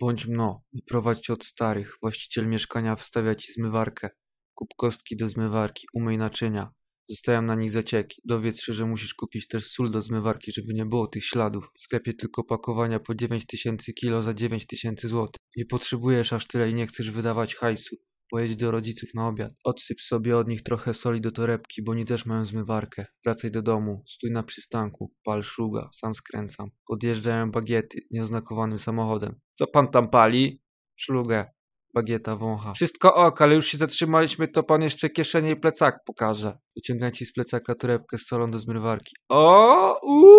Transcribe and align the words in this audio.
Bądź 0.00 0.26
mno, 0.26 0.62
wyprowadź 0.72 1.20
cię 1.20 1.32
od 1.32 1.44
starych. 1.44 1.96
Właściciel 2.02 2.48
mieszkania 2.48 2.96
wstawia 2.96 3.34
ci 3.34 3.52
zmywarkę. 3.52 4.10
Kup 4.54 4.74
kostki 4.76 5.16
do 5.16 5.28
zmywarki, 5.28 5.86
umyj 5.94 6.18
naczynia. 6.18 6.72
Zostają 7.08 7.42
na 7.42 7.54
nich 7.54 7.70
zacieki. 7.70 8.22
Dowiedz 8.24 8.60
się, 8.60 8.72
że 8.72 8.86
musisz 8.86 9.14
kupić 9.14 9.48
też 9.48 9.66
sól 9.66 9.90
do 9.90 10.02
zmywarki, 10.02 10.52
żeby 10.52 10.74
nie 10.74 10.86
było 10.86 11.06
tych 11.06 11.24
śladów. 11.24 11.70
W 11.78 11.80
sklepie 11.80 12.12
tylko 12.14 12.44
pakowania 12.44 13.00
po 13.00 13.14
9000 13.14 13.92
kilo 13.92 14.22
za 14.22 14.34
9000 14.34 15.08
zł. 15.08 15.28
Nie 15.56 15.66
potrzebujesz 15.66 16.32
aż 16.32 16.46
tyle 16.46 16.70
i 16.70 16.74
nie 16.74 16.86
chcesz 16.86 17.10
wydawać 17.10 17.54
hajsu. 17.54 17.96
Pojedź 18.30 18.56
do 18.56 18.70
rodziców 18.70 19.10
na 19.14 19.28
obiad. 19.28 19.52
Odsyp 19.64 20.00
sobie 20.00 20.36
od 20.36 20.48
nich 20.48 20.62
trochę 20.62 20.94
soli 20.94 21.20
do 21.20 21.30
torebki, 21.30 21.82
bo 21.82 21.92
oni 21.92 22.04
też 22.04 22.26
mają 22.26 22.44
zmywarkę. 22.44 23.06
Wracaj 23.24 23.50
do 23.50 23.62
domu, 23.62 24.02
stój 24.06 24.30
na 24.30 24.42
przystanku, 24.42 25.12
pal 25.24 25.42
szluga, 25.42 25.88
sam 25.92 26.14
skręcam. 26.14 26.70
Podjeżdżają 26.86 27.50
bagiety 27.50 27.98
nieoznakowanym 28.10 28.78
samochodem. 28.78 29.40
Co 29.54 29.66
pan 29.66 29.88
tam 29.88 30.08
pali? 30.08 30.62
Szlugę. 30.96 31.56
Bagieta 31.94 32.36
wącha. 32.36 32.72
Wszystko 32.74 33.14
ok, 33.14 33.42
ale 33.42 33.54
już 33.54 33.66
się 33.66 33.78
zatrzymaliśmy, 33.78 34.48
to 34.48 34.62
pan 34.62 34.82
jeszcze 34.82 35.10
kieszenie 35.10 35.50
i 35.50 35.56
plecak 35.56 35.94
pokaże. 36.06 36.58
Wyciągam 36.76 37.12
ci 37.12 37.26
z 37.26 37.32
plecaka 37.32 37.74
torebkę 37.74 38.18
z 38.18 38.26
solą 38.26 38.50
do 38.50 38.58
zmywarki. 38.58 39.16
O, 39.28 40.00
uuu, 40.02 40.36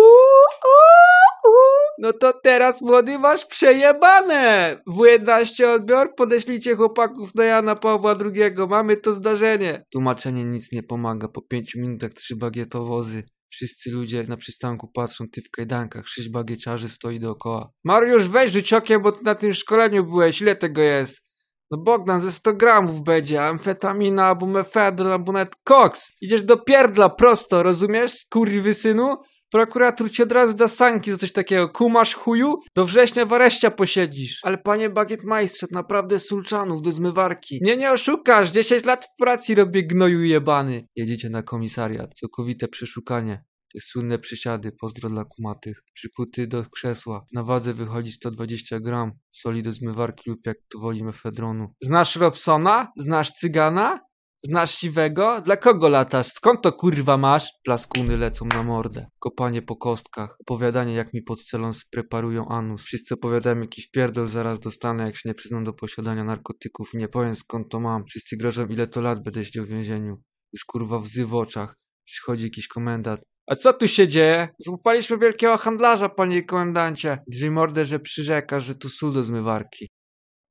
no 1.98 2.12
to 2.12 2.32
teraz 2.42 2.82
młody 2.82 3.18
masz 3.18 3.46
przejebane! 3.46 4.76
W11 4.88 5.64
odbiór, 5.64 6.14
podeślijcie 6.16 6.76
chłopaków 6.76 7.34
na 7.34 7.44
Jana 7.44 7.74
Pawła 7.74 8.16
II, 8.24 8.52
mamy 8.68 8.96
to 8.96 9.12
zdarzenie. 9.12 9.84
Tłumaczenie 9.92 10.44
nic 10.44 10.72
nie 10.72 10.82
pomaga, 10.82 11.28
po 11.28 11.42
pięciu 11.42 11.80
minutach 11.80 12.10
trzy 12.10 12.36
bagietowozy. 12.36 13.22
Wszyscy 13.50 13.90
ludzie 13.90 14.24
na 14.28 14.36
przystanku 14.36 14.88
patrzą, 14.88 15.24
ty 15.32 15.42
w 15.42 15.50
kajdankach, 15.50 16.08
sześć 16.08 16.28
bagieciarzy 16.28 16.88
stoi 16.88 17.20
dookoła. 17.20 17.68
Mariusz, 17.84 18.28
weź 18.28 18.52
rzuć 18.52 18.72
okiem, 18.72 19.02
bo 19.02 19.12
ty 19.12 19.24
na 19.24 19.34
tym 19.34 19.52
szkoleniu 19.52 20.04
byłeś, 20.04 20.40
ile 20.40 20.56
tego 20.56 20.82
jest? 20.82 21.28
No 21.70 21.78
Bogdan, 21.78 22.20
ze 22.20 22.32
100 22.32 22.52
gramów 22.52 23.02
będzie, 23.04 23.44
amfetamina, 23.44 24.26
albo 24.26 24.46
mefedron, 24.46 25.12
albo 25.12 25.32
nawet 25.32 25.56
koks. 25.64 26.12
Idziesz 26.20 26.42
do 26.42 26.56
pierdla 26.56 27.08
prosto, 27.08 27.62
rozumiesz, 27.62 28.26
synu? 28.72 29.16
Prokurator 29.50 30.10
ci 30.10 30.22
od 30.22 30.32
razu 30.32 30.56
da 30.56 30.68
sanki 30.68 31.10
za 31.10 31.18
coś 31.18 31.32
takiego. 31.32 31.68
Kumasz 31.68 32.14
chuju? 32.14 32.54
Do 32.76 32.86
września 32.86 33.26
w 33.26 33.32
areszcie 33.32 33.70
posiedzisz. 33.70 34.40
Ale 34.42 34.58
panie 34.58 34.90
bagietmajstrze, 34.90 35.66
naprawdę 35.70 36.20
sulczanów 36.20 36.82
do 36.82 36.92
zmywarki. 36.92 37.58
Nie, 37.62 37.76
nie 37.76 37.92
oszukasz. 37.92 38.50
10 38.50 38.84
lat 38.84 39.04
w 39.04 39.16
pracy 39.18 39.54
robię 39.54 39.86
gnoju 39.86 40.22
jebany. 40.22 40.86
Jedziecie 40.96 41.30
na 41.30 41.42
komisariat. 41.42 42.14
Całkowite 42.14 42.68
przeszukanie. 42.68 43.44
Te 43.74 43.80
słynne 43.80 44.18
przysiady, 44.18 44.72
pozdro 44.80 45.10
dla 45.10 45.24
kumatych. 45.24 45.82
Przykuty 45.94 46.46
do 46.46 46.64
krzesła. 46.64 47.24
Na 47.32 47.42
wadze 47.42 47.74
wychodzi 47.74 48.12
120 48.12 48.80
gram. 48.80 49.12
Soli 49.30 49.62
do 49.62 49.72
zmywarki 49.72 50.30
lub 50.30 50.46
jak 50.46 50.56
tu 50.72 50.80
woli 50.80 51.04
mefedronu. 51.04 51.74
Znasz 51.82 52.16
Robsona? 52.16 52.92
Znasz 52.96 53.32
Cygana? 53.32 54.00
Znasz 54.44 54.70
siwego? 54.70 55.40
Dla 55.40 55.56
kogo 55.56 55.88
latasz? 55.88 56.26
Skąd 56.26 56.62
to 56.62 56.72
kurwa 56.72 57.16
masz? 57.16 57.52
Plaskuny 57.64 58.16
lecą 58.16 58.46
na 58.46 58.62
mordę. 58.62 59.06
Kopanie 59.18 59.62
po 59.62 59.76
kostkach. 59.76 60.36
Opowiadanie 60.40 60.94
jak 60.94 61.14
mi 61.14 61.22
pod 61.22 61.42
celą 61.42 61.72
spreparują 61.72 62.48
anus. 62.48 62.82
Wszyscy 62.82 63.14
opowiadają 63.14 63.60
jakiś 63.60 63.90
pierdol 63.90 64.28
zaraz 64.28 64.60
dostanę 64.60 65.04
jak 65.04 65.16
się 65.16 65.28
nie 65.28 65.34
przyznam 65.34 65.64
do 65.64 65.72
posiadania 65.72 66.24
narkotyków 66.24 66.90
nie 66.94 67.08
powiem 67.08 67.34
skąd 67.34 67.68
to 67.70 67.80
mam. 67.80 68.04
Wszyscy 68.04 68.36
grożą 68.36 68.66
ile 68.66 68.86
to 68.86 69.00
lat 69.00 69.22
będę 69.22 69.44
siedział 69.44 69.64
w 69.64 69.68
więzieniu. 69.68 70.16
Już 70.52 70.64
kurwa 70.64 70.98
łzy 70.98 71.26
w 71.26 71.34
oczach. 71.34 71.74
Przychodzi 72.04 72.44
jakiś 72.44 72.68
komendant. 72.68 73.20
A 73.46 73.56
co 73.56 73.72
tu 73.72 73.88
się 73.88 74.08
dzieje? 74.08 74.48
Złapaliśmy 74.58 75.18
wielkiego 75.18 75.56
handlarza, 75.56 76.08
panie 76.08 76.42
komendancie. 76.42 77.18
Drzyj 77.28 77.50
mordę, 77.50 77.84
że 77.84 78.00
przyrzeka, 78.00 78.60
że 78.60 78.74
tu 78.74 78.88
sól 78.88 79.12
do 79.12 79.24
zmywarki. 79.24 79.88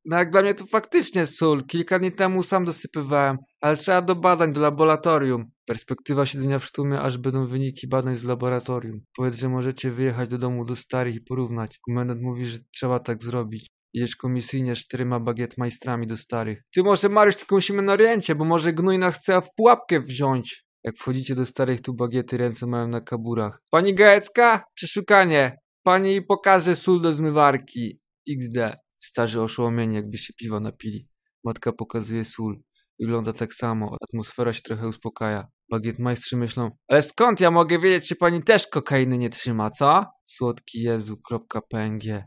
No 0.09 0.17
jak 0.17 0.31
dla 0.31 0.41
mnie 0.41 0.53
to 0.53 0.65
faktycznie 0.65 1.25
sól. 1.25 1.63
Kilka 1.63 1.99
dni 1.99 2.11
temu 2.11 2.43
sam 2.43 2.65
dosypywałem, 2.65 3.37
ale 3.61 3.77
trzeba 3.77 4.01
do 4.01 4.15
badań, 4.15 4.53
do 4.53 4.61
laboratorium. 4.61 5.45
Perspektywa 5.65 6.25
siedzenia 6.25 6.59
w 6.59 6.65
sztumie, 6.65 7.01
aż 7.01 7.17
będą 7.17 7.45
wyniki 7.45 7.87
badań 7.87 8.15
z 8.15 8.23
laboratorium. 8.23 8.99
Powiedz, 9.15 9.35
że 9.35 9.49
możecie 9.49 9.91
wyjechać 9.91 10.29
do 10.29 10.37
domu 10.37 10.65
do 10.65 10.75
starych 10.75 11.15
i 11.15 11.21
porównać. 11.21 11.79
Komendant 11.85 12.21
mówi, 12.21 12.45
że 12.45 12.57
trzeba 12.73 12.99
tak 12.99 13.23
zrobić. 13.23 13.67
Jedziesz 13.93 14.15
komisyjnie 14.15 14.75
czterema 14.75 15.19
bagietmajstrami 15.19 16.07
do 16.07 16.17
starych. 16.17 16.61
Ty 16.73 16.83
może 16.83 17.09
Mariusz, 17.09 17.35
tylko 17.35 17.55
musimy 17.55 17.81
na 17.81 17.93
oriencie, 17.93 18.35
bo 18.35 18.45
może 18.45 18.73
gnój 18.73 18.99
nas 18.99 19.17
chce 19.17 19.41
w 19.41 19.49
pułapkę 19.55 19.99
wziąć. 19.99 20.65
Jak 20.83 20.97
wchodzicie 20.97 21.35
do 21.35 21.45
starych, 21.45 21.81
tu 21.81 21.93
bagiety 21.93 22.37
ręce 22.37 22.67
mają 22.67 22.87
na 22.87 23.01
kaburach. 23.01 23.61
Pani 23.71 23.95
Gajecka? 23.95 24.63
Przeszukanie. 24.75 25.57
Pani 25.83 26.21
pokaże 26.21 26.75
sól 26.75 27.01
do 27.01 27.13
zmywarki. 27.13 27.99
XD. 28.29 28.86
Starzy 28.99 29.41
oszołomieni, 29.41 29.95
jakby 29.95 30.17
się 30.17 30.33
piwa 30.33 30.59
napili. 30.59 31.09
Matka 31.43 31.71
pokazuje 31.71 32.25
sól. 32.25 32.61
Wygląda 32.99 33.33
tak 33.33 33.53
samo. 33.53 33.97
Atmosfera 34.01 34.53
się 34.53 34.61
trochę 34.61 34.87
uspokaja. 34.87 35.47
Bagietmajstrzy 35.71 36.37
myślą, 36.37 36.71
ale 36.87 37.01
skąd 37.01 37.39
ja 37.39 37.51
mogę 37.51 37.79
wiedzieć, 37.79 38.09
czy 38.09 38.15
pani 38.15 38.43
też 38.43 38.67
kokainy 38.67 39.17
nie 39.17 39.29
trzyma, 39.29 39.69
co? 39.69 40.05
Słodki 40.25 40.81
Jezu, 40.81 41.17
kropka 41.17 41.61
PNG. 41.61 42.23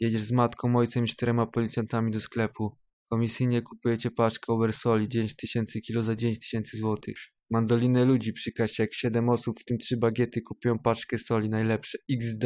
Jedziesz 0.00 0.22
z 0.22 0.32
matką, 0.32 0.76
ojcem 0.76 1.04
i 1.04 1.08
czterema 1.08 1.46
policjantami 1.46 2.10
do 2.12 2.20
sklepu. 2.20 2.78
Komisyjnie 3.10 3.62
kupujecie 3.62 4.10
paczkę 4.10 4.52
oversoli 4.52 5.08
9 5.08 5.36
tysięcy 5.36 5.80
kilo 5.80 6.02
za 6.02 6.16
9 6.16 6.38
tysięcy 6.38 6.76
złotych. 6.76 7.16
Mandoliny 7.50 8.04
ludzi 8.04 8.32
przy 8.32 8.52
jak 8.78 8.94
7 8.94 9.28
osób, 9.28 9.60
w 9.60 9.64
tym 9.64 9.78
3 9.78 9.96
bagiety 9.96 10.42
kupują 10.42 10.78
paczkę 10.78 11.18
soli 11.18 11.48
najlepsze. 11.48 11.98
XD. 12.12 12.44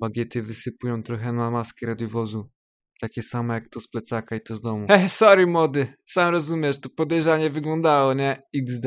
Bagiety 0.00 0.42
wysypują 0.42 1.02
trochę 1.02 1.32
na 1.32 1.50
maskę 1.50 1.86
radiowozu. 1.86 2.50
Takie 3.00 3.22
same 3.22 3.54
jak 3.54 3.68
to 3.68 3.80
z 3.80 3.88
plecaka 3.88 4.36
i 4.36 4.40
to 4.40 4.56
z 4.56 4.60
domu. 4.60 4.86
Heh, 4.88 5.12
sorry 5.12 5.46
młody, 5.46 5.94
sam 6.06 6.32
rozumiesz, 6.32 6.80
to 6.80 6.88
podejrzanie 6.88 7.50
wyglądało, 7.50 8.14
nie? 8.14 8.42
XD. 8.56 8.86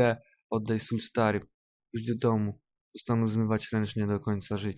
Oddaj 0.49 0.79
sól 0.79 0.99
stary. 0.99 1.39
Pójdź 1.91 2.07
do 2.07 2.29
domu. 2.29 2.59
Zostanę 2.95 3.27
zmywać 3.27 3.71
ręcznie 3.73 4.07
do 4.07 4.19
końca 4.19 4.57
życia. 4.57 4.77